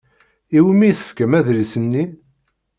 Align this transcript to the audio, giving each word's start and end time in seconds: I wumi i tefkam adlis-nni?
I 0.57 0.59
wumi 0.63 0.85
i 0.89 0.97
tefkam 0.97 1.33
adlis-nni? 1.39 2.03